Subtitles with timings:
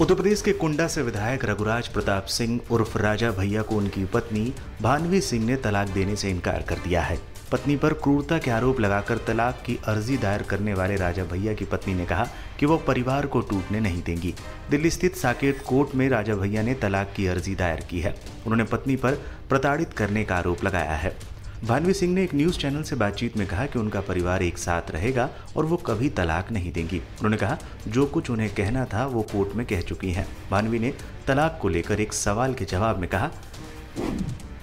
[0.00, 4.52] उत्तर प्रदेश के कुंडा से विधायक रघुराज प्रताप सिंह उर्फ़ राजा भैया को उनकी पत्नी
[4.82, 7.18] भानवी सिंह ने तलाक देने से इनकार कर दिया है।
[7.52, 11.64] पत्नी पर क्रूरता के आरोप लगाकर तलाक की अर्जी दायर करने वाले राजा भैया की
[11.64, 12.26] पत्नी ने कहा
[12.60, 14.34] कि वो परिवार को टूटने नहीं देंगी।
[14.70, 18.14] दिल्ली स्थित साकेत कोर्ट में राजा भैया ने तलाक की अर्जी दायर की है।
[18.46, 19.14] उन्होंने पत्नी पर
[19.48, 21.16] प्रताड़ित करने का आरोप लगाया है।
[21.64, 24.90] भानवी सिंह ने एक न्यूज़ चैनल से बातचीत में कहा कि उनका परिवार एक साथ
[24.90, 29.22] रहेगा और वो कभी तलाक नहीं देंगी। उन्होंने कहा, जो कुछ उन्हें कहना था, वो
[29.22, 30.94] कोर्ट में कह चुकी हैं। भानवी ने
[31.26, 33.30] तलाक को लेकर एक सवाल के जवाब में कहा,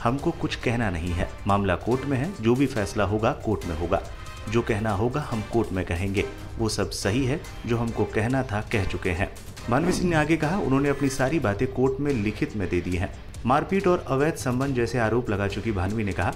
[0.03, 3.80] हमको कुछ कहना नहीं है। मामला कोर्ट में है। जो भी फैसला होगा, कोर्ट में
[3.80, 4.02] होगा।
[4.49, 6.25] जो कहना होगा, हम कोर्ट में कहेंगे।
[6.58, 9.33] वो सब सही है। जो हमको कहना था, कह चुके हैं।
[9.69, 12.95] मानवी सिंह ने आगे कहा, उन्होंने अपनी सारी बातें कोर्ट में लिखित में दे दी
[12.95, 13.13] हैं।
[13.45, 16.33] मारपीट और अवैध संबंध जैसे आरोप लगा चुकी भानवी ने कहा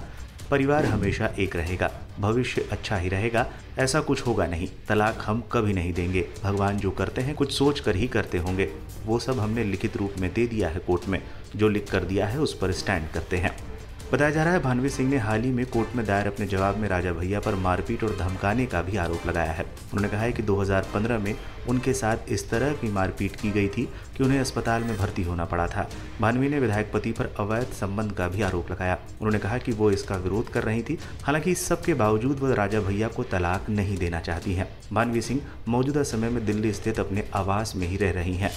[0.50, 3.46] परिवार हमेशा एक रहेगा, भविष्य अच्छा ही रहेगा,
[3.78, 7.80] ऐसा कुछ होगा नहीं, तलाक हम कभी नहीं देंगे, भगवान जो करते हैं कुछ सोच
[7.80, 8.68] कर ही करते होंगे,
[9.04, 11.22] वो सब हमने लिखित रूप में दे दिया है कोर्ट में,
[11.56, 13.75] जो लिख कर दिया है उस पर स्टैंड करते हैं।
[14.12, 16.76] बताया जा रहा है, भानवी सिंह ने हाल ही में कोर्ट में दायर अपने जवाब
[16.76, 20.32] में राजा भैया पर मारपीट और धमकाने का भी आरोप लगाया है। उन्होंने कहा है
[20.32, 21.34] कि 2015 में
[21.68, 25.44] उनके साथ इस तरह की मारपीट की गई थी कि उन्हें अस्पताल में भर्ती होना
[25.44, 25.90] पड़ा था।
[26.20, 29.90] भानवी ने विधायक पति पर अवैध संबंध का भी आरोप लगाया। उन्होंने कहा कि वो
[29.90, 33.70] इसका विरोध कर रही थी, हालाँकि इस सब के बावजूद वो राजा भैया को तलाक
[33.70, 37.96] नहीं देना चाहती है। भानवी सिंह मौजूदा समय में दिल्ली स्थित अपने आवास में ही
[37.96, 38.50] रह रही है।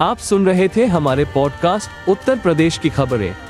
[0.00, 3.49] आप सुन रहे थे हमारे पॉडकास्ट उत्तर प्रदेश की खबरें।